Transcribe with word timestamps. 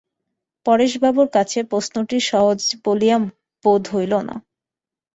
পরেশবাবুর 0.65 1.27
কাছে 1.33 1.59
প্রশ্নটি 1.71 2.17
সহজ 2.31 2.59
বলিয়া 2.85 3.17
বোধ 3.65 3.83
হইল 3.93 4.13
না। 4.27 4.35